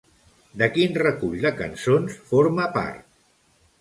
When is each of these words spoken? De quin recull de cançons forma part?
De 0.61 0.69
quin 0.77 0.95
recull 1.01 1.37
de 1.45 1.53
cançons 1.59 2.17
forma 2.31 2.67
part? 2.79 3.05